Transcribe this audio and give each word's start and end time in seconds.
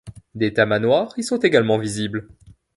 Des 0.33 0.51
tamanoirs 0.51 1.13
y 1.19 1.23
sont 1.23 1.37
également 1.37 1.77
visibles. 1.77 2.27